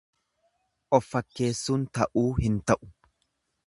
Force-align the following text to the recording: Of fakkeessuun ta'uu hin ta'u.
Of 0.99 1.05
fakkeessuun 1.11 1.87
ta'uu 1.99 2.27
hin 2.43 2.61
ta'u. 2.71 2.95